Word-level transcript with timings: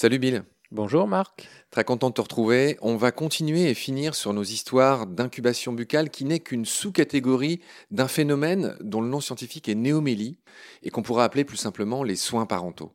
Salut 0.00 0.18
Bill. 0.18 0.44
Bonjour 0.70 1.06
Marc. 1.06 1.46
Très 1.70 1.84
content 1.84 2.08
de 2.08 2.14
te 2.14 2.22
retrouver. 2.22 2.78
On 2.80 2.96
va 2.96 3.12
continuer 3.12 3.68
et 3.68 3.74
finir 3.74 4.14
sur 4.14 4.32
nos 4.32 4.42
histoires 4.42 5.06
d'incubation 5.06 5.74
buccale 5.74 6.08
qui 6.08 6.24
n'est 6.24 6.40
qu'une 6.40 6.64
sous-catégorie 6.64 7.60
d'un 7.90 8.08
phénomène 8.08 8.76
dont 8.80 9.02
le 9.02 9.08
nom 9.08 9.20
scientifique 9.20 9.68
est 9.68 9.74
néomélie 9.74 10.38
et 10.82 10.88
qu'on 10.88 11.02
pourrait 11.02 11.24
appeler 11.24 11.44
plus 11.44 11.58
simplement 11.58 12.02
les 12.02 12.16
soins 12.16 12.46
parentaux. 12.46 12.92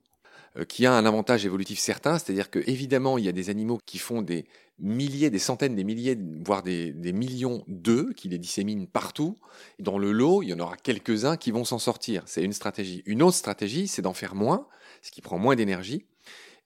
Euh, 0.57 0.63
qui 0.63 0.85
a 0.85 0.93
un 0.93 1.05
avantage 1.05 1.45
évolutif 1.45 1.79
certain, 1.79 2.17
c'est-à-dire 2.17 2.49
que 2.49 2.59
évidemment 2.65 3.17
il 3.17 3.25
y 3.25 3.29
a 3.29 3.33
des 3.33 3.49
animaux 3.49 3.79
qui 3.85 3.97
font 3.97 4.21
des 4.21 4.45
milliers, 4.79 5.29
des 5.29 5.39
centaines, 5.39 5.75
des 5.75 5.83
milliers, 5.83 6.17
voire 6.45 6.63
des, 6.63 6.91
des 6.91 7.13
millions 7.13 7.63
d'œufs, 7.67 8.13
qui 8.15 8.29
les 8.29 8.37
disséminent 8.37 8.85
partout. 8.85 9.39
Dans 9.79 9.97
le 9.97 10.11
lot, 10.11 10.43
il 10.43 10.49
y 10.49 10.53
en 10.53 10.59
aura 10.59 10.77
quelques-uns 10.77 11.37
qui 11.37 11.51
vont 11.51 11.65
s'en 11.65 11.79
sortir. 11.79 12.23
C'est 12.25 12.43
une 12.43 12.53
stratégie. 12.53 13.03
Une 13.05 13.23
autre 13.23 13.37
stratégie, 13.37 13.87
c'est 13.87 14.01
d'en 14.01 14.13
faire 14.13 14.35
moins, 14.35 14.67
ce 15.01 15.11
qui 15.11 15.21
prend 15.21 15.37
moins 15.37 15.55
d'énergie 15.55 16.05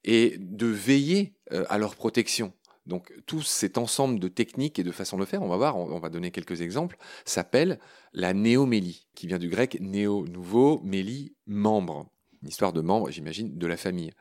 et 0.03 0.37
de 0.39 0.67
veiller 0.67 1.35
euh, 1.51 1.65
à 1.69 1.77
leur 1.77 1.95
protection. 1.95 2.53
Donc 2.85 3.13
tout 3.27 3.43
cet 3.43 3.77
ensemble 3.77 4.19
de 4.19 4.27
techniques 4.27 4.79
et 4.79 4.83
de 4.83 4.91
façons 4.91 5.17
de 5.17 5.25
faire, 5.25 5.43
on 5.43 5.47
va 5.47 5.57
voir, 5.57 5.77
on 5.77 5.99
va 5.99 6.09
donner 6.09 6.31
quelques 6.31 6.61
exemples, 6.61 6.97
s'appelle 7.23 7.79
la 8.13 8.33
néomélie, 8.33 9.07
qui 9.13 9.27
vient 9.27 9.37
du 9.37 9.49
grec 9.49 9.77
néo, 9.79 10.25
nouveau, 10.27 10.81
mélie, 10.83 11.35
membre. 11.45 12.09
Une 12.41 12.49
histoire 12.49 12.73
de 12.73 12.81
membres, 12.81 13.11
j'imagine, 13.11 13.57
de 13.57 13.67
la 13.67 13.77
famille. 13.77 14.11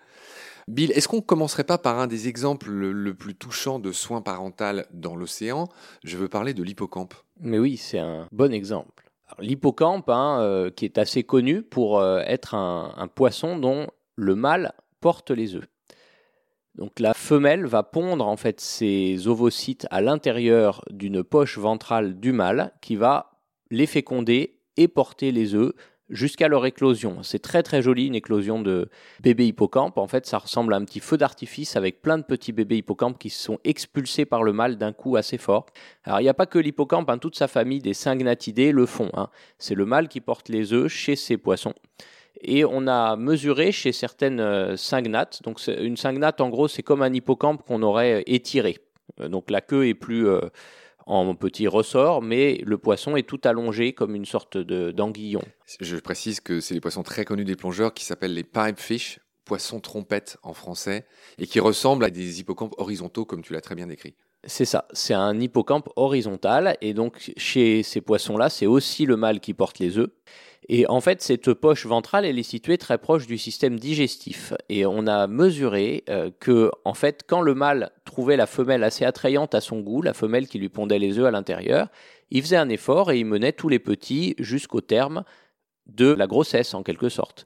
Bill, 0.68 0.92
est-ce 0.92 1.08
qu'on 1.08 1.16
ne 1.16 1.22
commencerait 1.22 1.64
pas 1.64 1.78
par 1.78 1.98
un 1.98 2.06
des 2.06 2.28
exemples 2.28 2.68
le, 2.68 3.14
plus 3.14 3.34
touchant 3.34 3.78
de 3.78 3.90
soins 3.90 4.20
parental 4.20 4.84
dans 4.92 5.16
l'océan? 5.16 5.66
Je 6.04 6.18
veux 6.18 6.28
parler 6.28 6.52
de 6.52 6.62
l'hippocampe. 6.62 7.14
Mais 7.40 7.58
oui, 7.58 7.78
c'est 7.78 7.98
un 7.98 8.28
bon 8.32 8.52
exemple. 8.52 9.10
L'hippocampe, 9.38 10.10
hein, 10.10 10.42
euh, 10.42 10.70
qui 10.70 10.84
est 10.84 10.98
assez 10.98 11.22
connu 11.22 11.62
pour 11.62 11.98
euh, 11.98 12.20
être 12.26 12.54
un, 12.54 13.08
poisson 13.14 13.56
dont 13.58 13.86
le 14.14 14.34
mâle 14.34 14.74
porte 15.00 15.30
les 15.30 15.54
œufs. 15.54 15.66
Donc 16.74 17.00
la 17.00 17.14
femelle 17.14 17.64
va 17.64 17.82
pondre 17.82 18.26
en 18.26 18.36
fait 18.36 18.60
ses 18.60 19.26
ovocytes 19.26 19.86
à 19.90 20.02
l'intérieur 20.02 20.84
d'une 20.90 21.24
poche 21.24 21.56
ventrale 21.56 22.20
du 22.20 22.32
mâle 22.32 22.74
qui 22.82 22.94
va 22.94 23.40
les 23.70 23.86
féconder 23.86 24.60
et 24.76 24.86
porter 24.86 25.32
les 25.32 25.54
œufs 25.54 25.72
jusqu'à 26.10 26.48
leur 26.48 26.66
éclosion. 26.66 27.22
C'est 27.22 27.38
très 27.38 27.62
très 27.62 27.82
joli 27.82 28.06
une 28.06 28.14
éclosion 28.14 28.60
de 28.60 28.88
bébés 29.20 29.46
hippocampes. 29.46 29.98
En 29.98 30.06
fait, 30.06 30.26
ça 30.26 30.38
ressemble 30.38 30.74
à 30.74 30.76
un 30.76 30.84
petit 30.84 31.00
feu 31.00 31.16
d'artifice 31.16 31.76
avec 31.76 32.02
plein 32.02 32.18
de 32.18 32.22
petits 32.22 32.52
bébés 32.52 32.78
hippocampes 32.78 33.18
qui 33.18 33.30
sont 33.30 33.58
expulsés 33.64 34.24
par 34.24 34.42
le 34.42 34.52
mâle 34.52 34.76
d'un 34.76 34.92
coup 34.92 35.16
assez 35.16 35.38
fort. 35.38 35.66
Alors 36.04 36.20
il 36.20 36.24
n'y 36.24 36.28
a 36.28 36.34
pas 36.34 36.46
que 36.46 36.58
l'hippocampe, 36.58 37.10
hein, 37.10 37.18
toute 37.18 37.36
sa 37.36 37.48
famille 37.48 37.80
des 37.80 37.94
syngnatidés 37.94 38.72
le 38.72 38.86
font. 38.86 39.10
Hein. 39.14 39.28
C'est 39.58 39.74
le 39.74 39.84
mâle 39.84 40.08
qui 40.08 40.20
porte 40.20 40.48
les 40.48 40.72
œufs 40.72 40.88
chez 40.88 41.16
ces 41.16 41.36
poissons. 41.36 41.74
Et 42.42 42.64
on 42.64 42.86
a 42.86 43.16
mesuré 43.16 43.72
chez 43.72 43.92
certaines 43.92 44.40
euh, 44.40 44.76
cygnates, 44.76 45.42
donc 45.42 45.60
une 45.66 45.96
cygnate 45.96 46.40
en 46.40 46.48
gros 46.50 46.68
c'est 46.68 46.84
comme 46.84 47.02
un 47.02 47.12
hippocampe 47.12 47.64
qu'on 47.66 47.82
aurait 47.82 48.20
euh, 48.20 48.22
étiré. 48.26 48.78
Euh, 49.20 49.28
donc 49.28 49.50
la 49.50 49.60
queue 49.60 49.88
est 49.88 49.94
plus 49.94 50.28
en 51.08 51.34
petit 51.34 51.66
ressort, 51.66 52.22
mais 52.22 52.60
le 52.64 52.78
poisson 52.78 53.16
est 53.16 53.26
tout 53.26 53.40
allongé 53.44 53.94
comme 53.94 54.14
une 54.14 54.26
sorte 54.26 54.58
d'anguillon. 54.58 55.42
Je 55.80 55.96
précise 55.96 56.40
que 56.40 56.60
c'est 56.60 56.74
des 56.74 56.80
poissons 56.80 57.02
très 57.02 57.24
connus 57.24 57.44
des 57.44 57.56
plongeurs 57.56 57.94
qui 57.94 58.04
s'appellent 58.04 58.34
les 58.34 58.44
pipefish, 58.44 59.18
poissons 59.44 59.80
trompettes 59.80 60.36
en 60.42 60.52
français, 60.52 61.06
et 61.38 61.46
qui 61.46 61.60
ressemblent 61.60 62.04
à 62.04 62.10
des 62.10 62.40
hippocampes 62.40 62.74
horizontaux 62.76 63.24
comme 63.24 63.42
tu 63.42 63.54
l'as 63.54 63.62
très 63.62 63.74
bien 63.74 63.86
décrit. 63.86 64.14
C'est 64.44 64.66
ça, 64.66 64.86
c'est 64.92 65.14
un 65.14 65.40
hippocampe 65.40 65.88
horizontal, 65.96 66.76
et 66.80 66.94
donc 66.94 67.32
chez 67.36 67.82
ces 67.82 68.00
poissons-là, 68.00 68.50
c'est 68.50 68.66
aussi 68.66 69.06
le 69.06 69.16
mâle 69.16 69.40
qui 69.40 69.54
porte 69.54 69.78
les 69.78 69.98
œufs. 69.98 70.10
Et 70.68 70.86
en 70.88 71.00
fait, 71.00 71.22
cette 71.22 71.54
poche 71.54 71.86
ventrale, 71.86 72.26
elle 72.26 72.38
est 72.38 72.42
située 72.42 72.76
très 72.76 72.98
proche 72.98 73.26
du 73.26 73.38
système 73.38 73.78
digestif. 73.78 74.52
Et 74.68 74.84
on 74.84 75.06
a 75.06 75.26
mesuré 75.26 76.04
euh, 76.10 76.30
que, 76.40 76.70
en 76.84 76.94
fait, 76.94 77.22
quand 77.26 77.40
le 77.40 77.54
mâle 77.54 77.90
trouvait 78.18 78.36
la 78.36 78.48
femelle 78.48 78.82
assez 78.82 79.04
attrayante 79.04 79.54
à 79.54 79.60
son 79.60 79.78
goût, 79.78 80.02
la 80.02 80.12
femelle 80.12 80.48
qui 80.48 80.58
lui 80.58 80.68
pondait 80.68 80.98
les 80.98 81.20
œufs 81.20 81.26
à 81.26 81.30
l'intérieur, 81.30 81.86
il 82.32 82.42
faisait 82.42 82.56
un 82.56 82.68
effort 82.68 83.12
et 83.12 83.18
il 83.20 83.24
menait 83.24 83.52
tous 83.52 83.68
les 83.68 83.78
petits 83.78 84.34
jusqu'au 84.40 84.80
terme 84.80 85.22
de 85.86 86.12
la 86.12 86.26
grossesse, 86.26 86.74
en 86.74 86.82
quelque 86.82 87.10
sorte. 87.10 87.44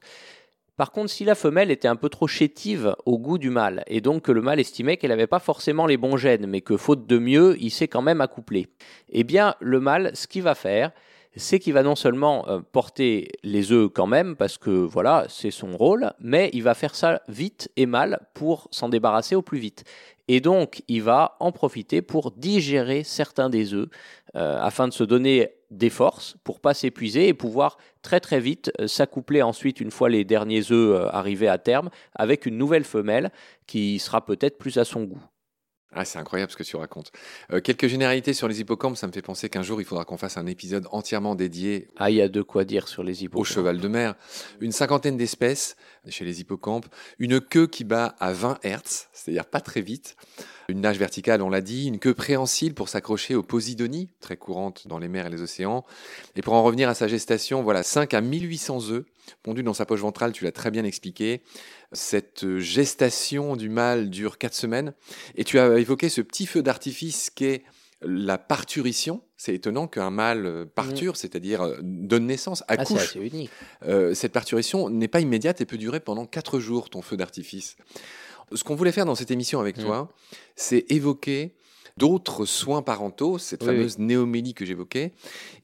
Par 0.75 0.91
contre, 0.91 1.11
si 1.11 1.25
la 1.25 1.35
femelle 1.35 1.69
était 1.69 1.87
un 1.87 1.95
peu 1.95 2.09
trop 2.09 2.25
chétive 2.25 2.95
au 3.05 3.19
goût 3.19 3.37
du 3.37 3.51
mâle, 3.51 3.83
et 3.85 4.01
donc 4.01 4.23
que 4.23 4.31
le 4.31 4.41
mâle 4.41 4.59
estimait 4.59 4.97
qu'elle 4.97 5.11
n'avait 5.11 5.27
pas 5.27 5.37
forcément 5.37 5.85
les 5.85 5.97
bons 5.97 6.17
gènes, 6.17 6.47
mais 6.47 6.61
que 6.61 6.75
faute 6.75 7.05
de 7.05 7.19
mieux, 7.19 7.55
il 7.59 7.69
s'est 7.69 7.87
quand 7.87 8.01
même 8.01 8.19
accoupler, 8.19 8.65
eh 9.09 9.23
bien, 9.23 9.53
le 9.59 9.79
mâle, 9.79 10.09
ce 10.15 10.25
qu'il 10.25 10.41
va 10.41 10.55
faire, 10.55 10.91
c'est 11.35 11.59
qu'il 11.59 11.73
va 11.73 11.83
non 11.83 11.95
seulement 11.95 12.47
euh, 12.47 12.59
porter 12.59 13.29
les 13.43 13.71
œufs 13.71 13.89
quand 13.93 14.07
même, 14.07 14.35
parce 14.35 14.57
que 14.57 14.69
voilà, 14.69 15.25
c'est 15.29 15.51
son 15.51 15.75
rôle, 15.75 16.11
mais 16.19 16.49
il 16.53 16.63
va 16.63 16.73
faire 16.73 16.95
ça 16.95 17.21
vite 17.27 17.69
et 17.75 17.85
mal 17.85 18.19
pour 18.33 18.67
s'en 18.71 18.89
débarrasser 18.89 19.35
au 19.35 19.41
plus 19.41 19.59
vite. 19.59 19.83
Et 20.27 20.39
donc, 20.39 20.83
il 20.87 21.01
va 21.01 21.35
en 21.39 21.51
profiter 21.51 22.01
pour 22.01 22.31
digérer 22.31 23.03
certains 23.03 23.49
des 23.49 23.73
œufs, 23.73 23.89
euh, 24.35 24.59
afin 24.61 24.87
de 24.87 24.93
se 24.93 25.03
donner 25.03 25.49
des 25.69 25.89
forces 25.89 26.37
pour 26.43 26.59
pas 26.59 26.73
s'épuiser 26.73 27.27
et 27.27 27.33
pouvoir 27.33 27.77
très 28.03 28.19
très 28.19 28.39
vite 28.39 28.71
euh, 28.79 28.87
s'accoupler 28.87 29.41
ensuite, 29.41 29.81
une 29.81 29.91
fois 29.91 30.09
les 30.09 30.23
derniers 30.23 30.71
œufs 30.71 31.09
arrivés 31.11 31.49
à 31.49 31.57
terme, 31.57 31.89
avec 32.15 32.45
une 32.45 32.57
nouvelle 32.57 32.85
femelle 32.85 33.31
qui 33.65 33.99
sera 33.99 34.23
peut-être 34.23 34.57
plus 34.57 34.77
à 34.77 34.85
son 34.85 35.03
goût. 35.03 35.23
Ah, 35.95 36.05
c'est 36.05 36.19
incroyable 36.19 36.51
ce 36.51 36.57
que 36.57 36.63
tu 36.63 36.75
racontes. 36.75 37.11
Euh, 37.51 37.61
quelques 37.61 37.87
généralités 37.87 38.33
sur 38.33 38.47
les 38.47 38.61
hippocampes, 38.61 38.97
ça 38.97 39.07
me 39.07 39.11
fait 39.11 39.21
penser 39.21 39.49
qu'un 39.49 39.61
jour, 39.61 39.81
il 39.81 39.85
faudra 39.85 40.05
qu'on 40.05 40.17
fasse 40.17 40.37
un 40.37 40.47
épisode 40.47 40.87
entièrement 40.91 41.35
dédié. 41.35 41.87
Ah, 41.97 42.09
il 42.09 42.17
y 42.17 42.21
a 42.21 42.29
de 42.29 42.41
quoi 42.41 42.65
dire 42.65 42.87
sur 42.87 43.03
les 43.03 43.23
hippocampes. 43.23 43.41
Au 43.41 43.43
cheval 43.43 43.79
de 43.79 43.87
mer. 43.87 44.15
Une 44.59 44.71
cinquantaine 44.71 45.17
d'espèces 45.17 45.75
chez 46.09 46.25
les 46.25 46.41
hippocampes. 46.41 46.87
Une 47.19 47.39
queue 47.39 47.67
qui 47.67 47.83
bat 47.83 48.15
à 48.19 48.33
20 48.33 48.59
Hertz, 48.63 49.09
c'est-à-dire 49.13 49.45
pas 49.45 49.61
très 49.61 49.81
vite. 49.81 50.15
Une 50.69 50.81
nage 50.81 50.97
verticale, 50.97 51.41
on 51.41 51.49
l'a 51.49 51.61
dit. 51.61 51.87
Une 51.87 51.99
queue 51.99 52.13
préhensile 52.13 52.73
pour 52.73 52.89
s'accrocher 52.89 53.35
aux 53.35 53.43
posidonies, 53.43 54.09
très 54.19 54.37
courante 54.37 54.87
dans 54.87 54.97
les 54.97 55.07
mers 55.07 55.27
et 55.27 55.29
les 55.29 55.41
océans. 55.41 55.85
Et 56.35 56.41
pour 56.41 56.53
en 56.53 56.63
revenir 56.63 56.89
à 56.89 56.93
sa 56.93 57.07
gestation, 57.07 57.63
voilà, 57.63 57.83
5 57.83 58.13
à 58.13 58.21
1800 58.21 58.89
œufs 58.91 59.05
pondus 59.41 59.63
dans 59.63 59.73
sa 59.73 59.85
poche 59.85 60.01
ventrale, 60.01 60.31
tu 60.31 60.43
l'as 60.43 60.51
très 60.51 60.71
bien 60.71 60.83
expliqué. 60.83 61.41
Cette 61.91 62.57
gestation 62.59 63.55
du 63.55 63.69
mâle 63.69 64.09
dure 64.09 64.37
4 64.37 64.53
semaines. 64.53 64.93
Et 65.35 65.43
tu 65.43 65.59
as 65.59 65.77
évoqué 65.77 66.09
ce 66.09 66.21
petit 66.21 66.45
feu 66.45 66.61
d'artifice 66.61 67.29
qu'est 67.29 67.63
la 68.05 68.37
parturition. 68.37 69.21
C'est 69.37 69.55
étonnant 69.55 69.87
qu'un 69.87 70.09
mâle 70.09 70.67
parture, 70.75 71.17
c'est-à-dire 71.17 71.61
euh, 71.61 71.77
donne 71.81 72.25
naissance, 72.25 72.63
ah, 72.67 72.73
accouche. 72.73 73.17
Euh, 73.85 74.13
cette 74.13 74.31
parturition 74.31 74.89
n'est 74.89 75.07
pas 75.07 75.19
immédiate 75.19 75.61
et 75.61 75.65
peut 75.65 75.77
durer 75.77 75.99
pendant 75.99 76.25
4 76.25 76.59
jours, 76.59 76.89
ton 76.89 77.01
feu 77.01 77.17
d'artifice. 77.17 77.75
Ce 78.53 78.63
qu'on 78.63 78.75
voulait 78.75 78.91
faire 78.91 79.05
dans 79.05 79.15
cette 79.15 79.31
émission 79.31 79.59
avec 79.59 79.77
mm. 79.77 79.83
toi, 79.83 80.13
c'est 80.55 80.85
évoquer 80.89 81.55
d'autres 81.97 82.45
soins 82.45 82.81
parentaux, 82.81 83.37
cette 83.37 83.63
fameuse 83.63 83.99
néomélie 83.99 84.53
que 84.53 84.65
j'évoquais. 84.65 85.13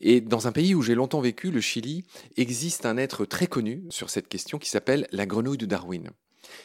Et 0.01 0.21
dans 0.21 0.47
un 0.47 0.51
pays 0.51 0.75
où 0.75 0.81
j'ai 0.81 0.95
longtemps 0.95 1.21
vécu, 1.21 1.51
le 1.51 1.61
Chili, 1.61 2.05
existe 2.37 2.85
un 2.85 2.97
être 2.97 3.25
très 3.25 3.47
connu 3.47 3.83
sur 3.89 4.09
cette 4.09 4.27
question 4.27 4.59
qui 4.59 4.69
s'appelle 4.69 5.07
la 5.11 5.25
grenouille 5.25 5.57
de 5.57 5.65
Darwin. 5.65 6.09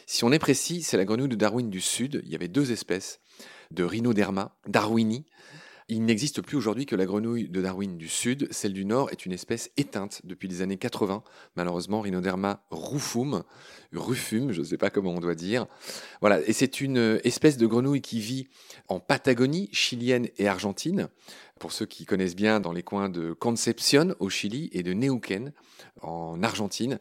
Si 0.05 0.23
on 0.23 0.31
est 0.31 0.39
précis, 0.39 0.83
c'est 0.83 0.97
la 0.97 1.05
grenouille 1.05 1.29
de 1.29 1.35
Darwin 1.35 1.69
du 1.69 1.81
Sud. 1.81 2.21
Il 2.25 2.31
y 2.31 2.35
avait 2.35 2.47
deux 2.47 2.71
espèces 2.71 3.19
de 3.71 3.83
Rhinoderma 3.83 4.55
darwini 4.67 5.25
il 5.87 6.03
n'existe 6.03 6.41
plus 6.41 6.57
aujourd'hui 6.57 6.85
que 6.85 6.95
la 6.95 7.05
grenouille 7.05 7.47
de 7.47 7.61
Darwin 7.61 7.97
du 7.97 8.07
Sud. 8.07 8.47
Celle 8.51 8.73
du 8.73 8.85
Nord 8.85 9.11
est 9.11 9.25
une 9.25 9.31
espèce 9.31 9.69
éteinte 9.77 10.21
depuis 10.23 10.47
les 10.47 10.61
années 10.61 10.77
80. 10.77 11.23
Malheureusement, 11.55 12.01
Rhinoderma 12.01 12.63
rufum, 12.71 13.43
rufum, 13.93 14.51
je 14.51 14.61
ne 14.61 14.65
sais 14.65 14.77
pas 14.77 14.89
comment 14.89 15.11
on 15.11 15.19
doit 15.19 15.35
dire. 15.35 15.67
Voilà, 16.21 16.41
et 16.47 16.53
c'est 16.53 16.81
une 16.81 17.19
espèce 17.23 17.57
de 17.57 17.67
grenouille 17.67 18.01
qui 18.01 18.19
vit 18.19 18.47
en 18.87 18.99
Patagonie, 18.99 19.69
chilienne 19.71 20.29
et 20.37 20.47
argentine 20.47 21.09
pour 21.59 21.71
ceux 21.71 21.85
qui 21.85 22.05
connaissent 22.05 22.35
bien 22.35 22.59
dans 22.59 22.73
les 22.73 22.83
coins 22.83 23.07
de 23.07 23.31
Concepción 23.31 24.13
au 24.19 24.29
Chili 24.29 24.69
et 24.73 24.83
de 24.83 24.93
Neuquén 24.93 25.53
en 26.01 26.43
Argentine. 26.43 26.99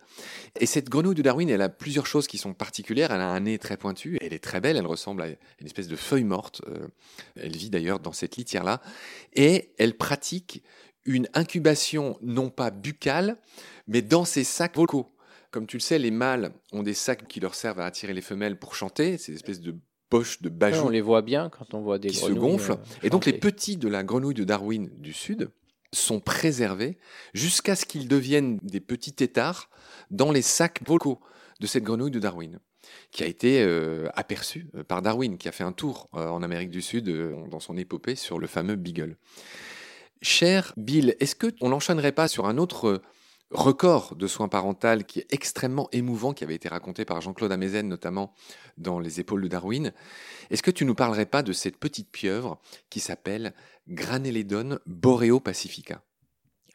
Et 0.61 0.67
cette 0.67 0.89
grenouille 0.89 1.17
de 1.17 1.23
Darwin, 1.23 1.51
elle 1.51 1.63
a 1.63 1.69
plusieurs 1.69 2.07
choses 2.07 2.29
qui 2.29 2.39
sont 2.39 2.55
particulières. 2.55 3.11
Elle 3.11 3.21
a 3.21 3.29
un 3.29 3.41
nez 3.41 3.59
très 3.59 3.77
pointu, 3.77 4.17
elle 4.21 4.33
est 4.33 4.43
très 4.43 4.61
belle, 4.61 4.77
elle 4.77 4.87
ressemble 4.87 5.23
à 5.23 5.29
une 5.29 5.67
espèce 5.67 5.89
de 5.89 5.97
feuille 5.97 6.25
morte. 6.25 6.63
Euh, 6.69 6.87
elle 7.37 7.57
vit 7.57 7.69
d'ailleurs 7.69 7.99
dans 7.99 8.13
cette 8.13 8.37
litière-là. 8.37 8.81
Et 9.33 9.75
elle 9.79 9.97
pratique 9.97 10.63
une 11.05 11.29
incubation 11.35 12.17
non 12.23 12.49
pas 12.49 12.71
buccale, 12.71 13.39
mais 13.89 14.03
dans 14.03 14.25
ses 14.25 14.45
sacs 14.45 14.77
vocaux. 14.77 15.11
Comme 15.51 15.67
tu 15.67 15.77
le 15.77 15.83
sais, 15.83 15.99
les 15.99 16.11
mâles 16.11 16.53
ont 16.73 16.83
des 16.83 16.95
sacs 16.95 17.27
qui 17.29 17.41
leur 17.41 17.55
servent 17.55 17.81
à 17.81 17.87
attirer 17.87 18.13
les 18.13 18.23
femelles 18.23 18.59
pour 18.59 18.75
chanter, 18.75 19.19
ces 19.19 19.35
espèces 19.35 19.61
de 19.61 19.77
poches 20.15 20.43
de 20.43 20.49
bajou. 20.49 20.87
on 20.87 20.89
les 20.91 21.01
voit 21.01 21.23
bien 21.23 21.49
quand 21.49 21.75
on 21.75 21.81
voit 21.81 21.99
des 21.99 22.09
qui 22.09 22.17
se 22.17 22.31
gonflent. 22.31 22.73
Euh, 22.73 23.03
et 23.03 23.11
donc 23.11 23.27
les 23.27 23.33
petits 23.33 23.77
de 23.77 23.89
la 23.89 24.05
grenouille 24.05 24.35
de 24.35 24.45
Darwin 24.45 24.89
du 24.99 25.13
Sud 25.13 25.51
sont 25.93 26.21
préservés 26.21 26.99
jusqu'à 27.35 27.75
ce 27.75 27.85
qu'ils 27.85 28.07
deviennent 28.07 28.59
des 28.63 28.81
petits 28.81 29.13
têtards 29.13 29.71
dans 30.11 30.31
les 30.31 30.43
sacs 30.43 30.81
vocaux 30.87 31.21
de 31.61 31.67
cette 31.67 31.83
grenouille 31.83 32.13
de 32.13 32.21
Darwin. 32.21 32.61
qui 33.11 33.25
a 33.25 33.27
été 33.27 33.63
euh, 33.63 34.09
aperçu 34.15 34.69
euh, 34.77 34.85
par 34.85 35.03
Darwin, 35.03 35.37
qui 35.37 35.49
a 35.49 35.53
fait 35.53 35.65
un 35.65 35.73
tour 35.73 36.09
en 36.13 36.43
Amérique 36.43 36.71
du 36.71 36.83
Sud 36.83 37.11
dans 37.51 37.61
son 37.61 37.77
épopée 37.77 38.15
sur 38.15 38.39
le 38.39 38.47
fameux 38.47 38.77
Beagle. 38.77 39.17
Cher 40.23 40.73
Bill, 40.77 41.17
est-ce 41.19 41.35
que 41.35 41.49
on 41.61 41.71
n'enchaînerait 41.71 42.13
pas 42.13 42.29
sur 42.29 42.47
un 42.47 42.59
autre 42.59 43.03
record 43.51 44.17
de 44.17 44.27
soins 44.27 44.49
parental 44.49 45.05
qui 45.05 45.21
est 45.21 45.33
extrêmement 45.33 45.89
émouvant, 45.93 46.33
qui 46.33 46.45
avait 46.45 46.55
été 46.55 46.69
raconté 46.69 47.05
par 47.05 47.21
Jean-Claude 47.21 47.53
Amezen 47.53 47.89
notamment 47.89 48.33
dans 48.79 48.99
Les 48.99 49.21
épaules 49.21 49.43
de 49.43 49.49
Darwin. 49.49 49.93
Est-ce 50.51 50.63
que 50.63 50.71
tu 50.71 50.85
nous 50.85 50.95
parlerais 50.95 51.27
pas 51.27 51.43
de 51.43 51.53
cette 51.53 51.79
petite 51.79 52.11
pieuvre 52.11 52.59
qui 52.91 53.01
s'appelle 53.01 53.55
Graneledon 53.89 54.79
boreo 54.87 55.41
pacifica 55.41 56.03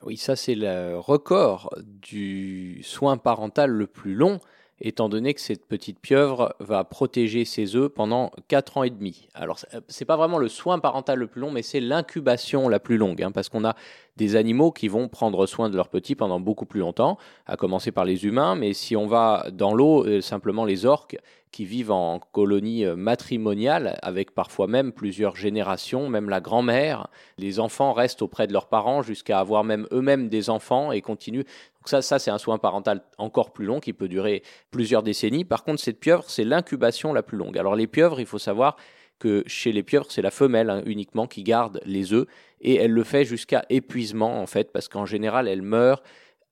Oui, 0.04 0.18
ça 0.18 0.36
c'est 0.36 0.56
le 0.56 0.98
record 0.98 1.74
du 1.84 2.82
soin 2.84 3.18
parental 3.18 3.72
le 3.72 3.88
plus 3.88 4.16
long 4.16 4.40
étant 4.82 5.10
donné 5.10 5.34
que 5.34 5.42
cette 5.42 5.66
petite 5.66 6.00
pieuvre 6.00 6.56
va 6.60 6.84
protéger 6.84 7.46
ses 7.46 7.76
œufs 7.76 7.90
pendant 7.90 8.32
4 8.48 8.78
ans 8.78 8.84
et 8.84 8.90
demi. 8.90 9.28
Alors, 9.34 9.60
c'est 9.88 10.06
pas 10.06 10.18
vraiment 10.18 10.38
le 10.38 10.48
soin 10.48 10.80
parental 10.80 11.20
le 11.20 11.28
plus 11.28 11.42
long, 11.42 11.52
mais 11.52 11.62
c'est 11.62 11.80
l'incubation 11.80 12.70
la 12.70 12.80
plus 12.80 12.98
longue, 12.98 13.22
hein, 13.22 13.32
parce 13.32 13.50
qu'on 13.50 13.66
a 13.66 13.76
des 14.20 14.36
animaux 14.36 14.72
qui 14.72 14.90
vont 14.90 15.08
prendre 15.08 15.48
soin 15.48 15.70
de 15.70 15.78
leurs 15.78 15.88
petits 15.88 16.14
pendant 16.14 16.42
beaucoup 16.42 16.66
plus 16.66 16.82
longtemps, 16.82 17.18
à 17.46 17.56
commencer 17.56 17.92
par 17.92 18.04
les 18.04 18.26
humains, 18.26 18.56
mais 18.56 18.74
si 18.74 18.98
on 18.98 19.08
va 19.08 19.48
dans 19.52 19.74
l'eau, 19.74 20.06
euh, 20.06 20.20
simplement 20.20 20.66
les 20.66 20.86
orques 20.86 21.18
qui 21.52 21.64
vivent 21.64 21.92
en 21.92 22.20
colonie 22.20 22.86
euh, 22.86 22.98
matrimoniale, 22.98 23.98
avec 24.02 24.36
parfois 24.36 24.68
même 24.68 24.92
plusieurs 24.92 25.38
générations, 25.38 26.10
même 26.10 26.30
la 26.30 26.42
grand-mère, 26.42 27.08
les 27.38 27.62
enfants 27.62 27.94
restent 27.94 28.22
auprès 28.22 28.46
de 28.46 28.52
leurs 28.52 28.68
parents 28.68 29.02
jusqu'à 29.02 29.40
avoir 29.40 29.64
même 29.64 29.88
eux-mêmes 29.94 30.28
des 30.28 30.50
enfants 30.50 30.92
et 30.92 31.02
continuent. 31.02 31.46
Donc 31.78 31.88
ça, 31.88 32.02
ça 32.02 32.20
c'est 32.20 32.30
un 32.30 32.38
soin 32.38 32.58
parental 32.58 33.02
encore 33.18 33.54
plus 33.54 33.66
long 33.66 33.80
qui 33.80 33.94
peut 33.94 34.10
durer 34.10 34.44
plusieurs 34.70 35.02
décennies. 35.02 35.46
Par 35.46 35.64
contre, 35.64 35.80
cette 35.80 36.00
pieuvre, 36.00 36.26
c'est 36.28 36.44
l'incubation 36.44 37.14
la 37.14 37.24
plus 37.24 37.38
longue. 37.38 37.58
Alors 37.58 37.78
les 37.78 37.88
pieuvres, 37.88 38.20
il 38.20 38.26
faut 38.26 38.38
savoir 38.38 38.76
que 39.18 39.44
chez 39.48 39.72
les 39.72 39.84
pieuvres, 39.84 40.08
c'est 40.10 40.22
la 40.22 40.32
femelle 40.32 40.70
hein, 40.70 40.82
uniquement 40.86 41.28
qui 41.28 41.44
garde 41.44 41.80
les 41.86 42.14
œufs 42.14 42.26
et 42.62 42.76
elle 42.76 42.92
le 42.92 43.04
fait 43.04 43.26
jusqu'à 43.26 43.64
épuisement 43.70 44.42
en 44.42 44.46
fait, 44.46 44.72
parce 44.72 44.88
qu'en 44.88 45.06
général, 45.06 45.48
elle 45.48 45.62
meurt 45.62 46.04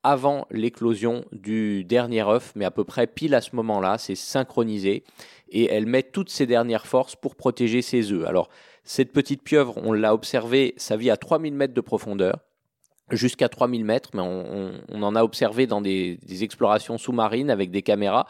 avant 0.03 0.47
l'éclosion 0.51 1.25
du 1.31 1.83
dernier 1.83 2.23
œuf, 2.23 2.53
mais 2.55 2.65
à 2.65 2.71
peu 2.71 2.83
près 2.83 3.07
pile 3.07 3.35
à 3.35 3.41
ce 3.41 3.55
moment-là, 3.55 3.97
c'est 3.97 4.15
synchronisé 4.15 5.03
et 5.49 5.65
elle 5.65 5.85
met 5.85 6.03
toutes 6.03 6.29
ses 6.29 6.45
dernières 6.45 6.87
forces 6.87 7.15
pour 7.15 7.35
protéger 7.35 7.81
ses 7.81 8.11
œufs. 8.11 8.25
Alors, 8.25 8.49
cette 8.83 9.11
petite 9.11 9.43
pieuvre, 9.43 9.77
on 9.77 9.91
l'a 9.91 10.13
observé, 10.13 10.73
sa 10.77 10.95
vie 10.95 11.09
à 11.09 11.17
3000 11.17 11.53
mètres 11.53 11.73
de 11.73 11.81
profondeur 11.81 12.39
jusqu'à 13.11 13.49
3000 13.49 13.85
mètres, 13.85 14.11
mais 14.13 14.21
on, 14.21 15.01
en 15.01 15.15
a 15.15 15.23
observé 15.23 15.67
dans 15.67 15.81
des, 15.81 16.19
explorations 16.41 16.97
sous-marines 16.97 17.49
avec 17.49 17.71
des 17.71 17.81
caméras. 17.81 18.27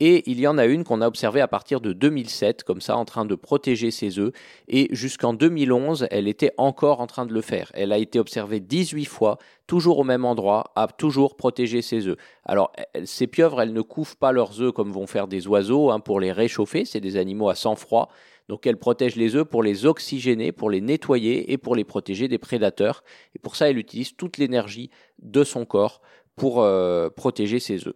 Et 0.00 0.28
il 0.30 0.40
y 0.40 0.46
en 0.46 0.56
a 0.56 0.64
une 0.64 0.82
qu'on 0.82 1.02
a 1.02 1.06
observée 1.06 1.42
à 1.42 1.48
partir 1.48 1.82
de 1.82 1.92
2007, 1.92 2.64
comme 2.64 2.80
ça, 2.80 2.96
en 2.96 3.04
train 3.04 3.26
de 3.26 3.34
protéger 3.34 3.90
ses 3.90 4.18
œufs. 4.18 4.32
Et 4.66 4.88
jusqu'en 4.92 5.34
2011, 5.34 6.06
elle 6.10 6.26
était 6.26 6.52
encore 6.56 7.00
en 7.00 7.06
train 7.06 7.26
de 7.26 7.34
le 7.34 7.42
faire. 7.42 7.70
Elle 7.74 7.92
a 7.92 7.98
été 7.98 8.18
observée 8.18 8.60
18 8.60 9.04
fois, 9.04 9.36
toujours 9.66 9.98
au 9.98 10.04
même 10.04 10.24
endroit, 10.24 10.72
à 10.74 10.88
toujours 10.88 11.36
protéger 11.36 11.82
ses 11.82 12.08
œufs. 12.08 12.16
Alors, 12.46 12.72
ces 13.04 13.26
pieuvres, 13.26 13.60
elles 13.60 13.74
ne 13.74 13.82
couvrent 13.82 14.16
pas 14.16 14.32
leurs 14.32 14.62
œufs 14.62 14.72
comme 14.72 14.90
vont 14.90 15.06
faire 15.06 15.28
des 15.28 15.46
oiseaux 15.46 15.90
hein, 15.90 16.00
pour 16.00 16.18
les 16.18 16.32
réchauffer. 16.32 16.86
C'est 16.86 17.00
des 17.00 17.18
animaux 17.18 17.50
à 17.50 17.54
sang 17.54 17.76
froid. 17.76 18.08
Donc 18.48 18.66
elle 18.66 18.78
protège 18.78 19.14
les 19.14 19.36
œufs 19.36 19.44
pour 19.44 19.62
les 19.62 19.86
oxygéner, 19.86 20.50
pour 20.50 20.70
les 20.70 20.80
nettoyer 20.80 21.52
et 21.52 21.56
pour 21.56 21.76
les 21.76 21.84
protéger 21.84 22.26
des 22.26 22.38
prédateurs. 22.38 23.04
Et 23.36 23.38
pour 23.38 23.54
ça, 23.54 23.70
elle 23.70 23.78
utilise 23.78 24.16
toute 24.16 24.38
l'énergie 24.38 24.90
de 25.20 25.44
son 25.44 25.64
corps 25.64 26.00
pour 26.34 26.62
euh, 26.62 27.10
protéger 27.10 27.60
ses 27.60 27.86
œufs. 27.86 27.94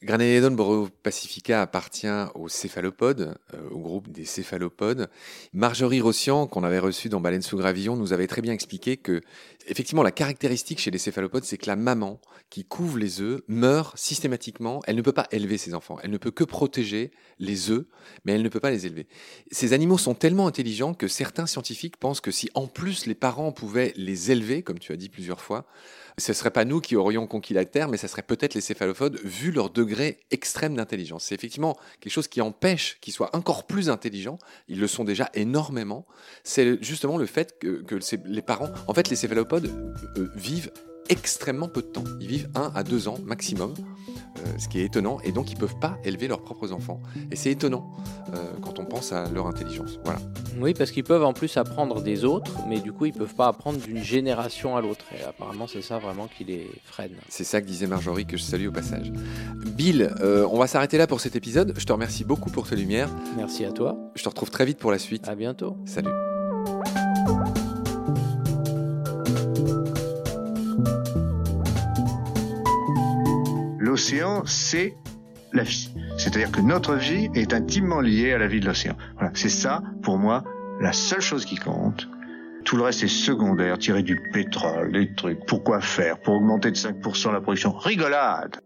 Graneledon 0.00 0.52
boreo 0.52 0.88
pacifica 1.02 1.60
appartient 1.60 2.06
aux 2.36 2.48
céphalopodes, 2.48 3.36
euh, 3.52 3.68
au 3.70 3.80
groupe 3.80 4.08
des 4.08 4.24
céphalopodes. 4.24 5.10
Marjorie 5.52 6.00
Rossian, 6.00 6.46
qu'on 6.46 6.62
avait 6.62 6.78
reçue 6.78 7.08
dans 7.08 7.20
Baleine 7.20 7.42
sous 7.42 7.56
gravillon, 7.56 7.96
nous 7.96 8.12
avait 8.12 8.28
très 8.28 8.40
bien 8.40 8.52
expliqué 8.52 8.96
que, 8.96 9.22
effectivement, 9.66 10.04
la 10.04 10.12
caractéristique 10.12 10.78
chez 10.78 10.92
les 10.92 10.98
céphalopodes, 10.98 11.42
c'est 11.42 11.58
que 11.58 11.66
la 11.66 11.74
maman 11.74 12.20
qui 12.48 12.64
couvre 12.64 12.96
les 12.96 13.20
œufs 13.20 13.42
meurt 13.48 13.98
systématiquement. 13.98 14.82
Elle 14.86 14.94
ne 14.94 15.02
peut 15.02 15.10
pas 15.10 15.26
élever 15.32 15.58
ses 15.58 15.74
enfants. 15.74 15.98
Elle 16.00 16.12
ne 16.12 16.18
peut 16.18 16.30
que 16.30 16.44
protéger 16.44 17.10
les 17.40 17.70
œufs, 17.70 17.84
mais 18.24 18.34
elle 18.34 18.42
ne 18.42 18.48
peut 18.48 18.60
pas 18.60 18.70
les 18.70 18.86
élever. 18.86 19.08
Ces 19.50 19.72
animaux 19.72 19.98
sont 19.98 20.14
tellement 20.14 20.46
intelligents 20.46 20.94
que 20.94 21.08
certains 21.08 21.46
scientifiques 21.46 21.96
pensent 21.96 22.20
que 22.20 22.30
si 22.30 22.50
en 22.54 22.68
plus 22.68 23.06
les 23.06 23.16
parents 23.16 23.50
pouvaient 23.50 23.92
les 23.96 24.30
élever, 24.30 24.62
comme 24.62 24.78
tu 24.78 24.92
as 24.92 24.96
dit 24.96 25.08
plusieurs 25.08 25.40
fois, 25.40 25.66
ce 26.18 26.32
ne 26.32 26.34
serait 26.34 26.50
pas 26.50 26.64
nous 26.64 26.80
qui 26.80 26.96
aurions 26.96 27.26
conquis 27.26 27.54
la 27.54 27.64
Terre, 27.64 27.88
mais 27.88 27.96
ce 27.96 28.08
serait 28.08 28.22
peut-être 28.22 28.54
les 28.54 28.60
céphalopodes, 28.60 29.18
vu 29.24 29.52
leur 29.52 29.70
degré 29.70 30.18
extrême 30.30 30.74
d'intelligence. 30.74 31.24
C'est 31.24 31.34
effectivement 31.34 31.76
quelque 32.00 32.12
chose 32.12 32.28
qui 32.28 32.40
empêche 32.40 32.98
qu'ils 33.00 33.12
soient 33.12 33.34
encore 33.36 33.66
plus 33.66 33.90
intelligents. 33.90 34.38
Ils 34.68 34.80
le 34.80 34.86
sont 34.86 35.04
déjà 35.04 35.30
énormément. 35.34 36.06
C'est 36.44 36.82
justement 36.82 37.16
le 37.16 37.26
fait 37.26 37.58
que, 37.58 37.84
les 38.26 38.42
parents, 38.42 38.70
en 38.86 38.94
fait, 38.94 39.08
les 39.08 39.16
céphalopodes 39.16 39.70
euh, 40.16 40.28
vivent 40.34 40.70
extrêmement 41.08 41.68
peu 41.68 41.82
de 41.82 41.86
temps. 41.86 42.04
Ils 42.20 42.26
vivent 42.26 42.48
1 42.54 42.72
à 42.74 42.82
2 42.82 43.08
ans 43.08 43.16
maximum, 43.24 43.74
euh, 43.78 44.46
ce 44.58 44.68
qui 44.68 44.80
est 44.80 44.84
étonnant, 44.84 45.18
et 45.24 45.32
donc 45.32 45.50
ils 45.50 45.54
ne 45.54 45.60
peuvent 45.60 45.78
pas 45.78 45.98
élever 46.04 46.28
leurs 46.28 46.42
propres 46.42 46.72
enfants. 46.72 47.00
Et 47.30 47.36
c'est 47.36 47.50
étonnant 47.50 47.92
euh, 48.34 48.52
quand 48.62 48.78
on 48.78 48.84
pense 48.84 49.12
à 49.12 49.28
leur 49.30 49.46
intelligence. 49.46 49.98
Voilà. 50.04 50.20
Oui, 50.60 50.74
parce 50.74 50.90
qu'ils 50.90 51.04
peuvent 51.04 51.24
en 51.24 51.32
plus 51.32 51.56
apprendre 51.56 52.02
des 52.02 52.24
autres, 52.24 52.52
mais 52.68 52.80
du 52.80 52.92
coup 52.92 53.06
ils 53.06 53.14
ne 53.14 53.18
peuvent 53.18 53.34
pas 53.34 53.48
apprendre 53.48 53.78
d'une 53.78 54.02
génération 54.02 54.76
à 54.76 54.80
l'autre. 54.80 55.04
Et 55.18 55.22
apparemment 55.24 55.66
c'est 55.66 55.82
ça 55.82 55.98
vraiment 55.98 56.28
qui 56.28 56.44
les 56.44 56.70
freine. 56.84 57.14
C'est 57.28 57.44
ça 57.44 57.60
que 57.60 57.66
disait 57.66 57.86
Marjorie, 57.86 58.26
que 58.26 58.36
je 58.36 58.42
salue 58.42 58.68
au 58.68 58.72
passage. 58.72 59.12
Bill, 59.66 60.14
euh, 60.20 60.46
on 60.50 60.58
va 60.58 60.66
s'arrêter 60.66 60.98
là 60.98 61.06
pour 61.06 61.20
cet 61.20 61.36
épisode. 61.36 61.74
Je 61.76 61.84
te 61.84 61.92
remercie 61.92 62.24
beaucoup 62.24 62.50
pour 62.50 62.68
tes 62.68 62.76
lumières. 62.76 63.10
Merci 63.36 63.64
à 63.64 63.72
toi. 63.72 63.96
Je 64.14 64.22
te 64.22 64.28
retrouve 64.28 64.50
très 64.50 64.64
vite 64.64 64.78
pour 64.78 64.90
la 64.90 64.98
suite. 64.98 65.28
À 65.28 65.34
bientôt. 65.34 65.76
Salut. 65.84 66.10
L'océan, 74.08 74.42
c'est 74.46 74.94
la 75.52 75.62
vie. 75.62 75.90
C'est-à-dire 76.16 76.50
que 76.50 76.62
notre 76.62 76.94
vie 76.94 77.28
est 77.34 77.52
intimement 77.52 78.00
liée 78.00 78.32
à 78.32 78.38
la 78.38 78.46
vie 78.46 78.60
de 78.60 78.66
l'océan. 78.66 78.96
Voilà, 79.14 79.30
c'est 79.34 79.50
ça, 79.50 79.82
pour 80.02 80.18
moi, 80.18 80.44
la 80.80 80.92
seule 80.92 81.20
chose 81.20 81.44
qui 81.44 81.56
compte. 81.56 82.08
Tout 82.64 82.76
le 82.76 82.84
reste 82.84 83.02
est 83.02 83.08
secondaire, 83.08 83.78
tirer 83.78 84.02
du 84.02 84.18
pétrole, 84.32 84.92
des 84.92 85.14
trucs. 85.14 85.44
Pourquoi 85.46 85.80
faire? 85.80 86.20
Pour 86.20 86.36
augmenter 86.36 86.70
de 86.70 86.76
5% 86.76 87.32
la 87.32 87.40
production 87.40 87.72
Rigolade 87.72 88.60